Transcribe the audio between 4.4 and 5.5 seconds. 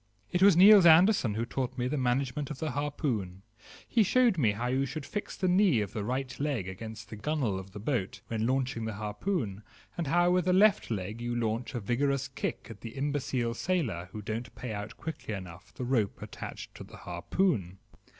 how you should fix the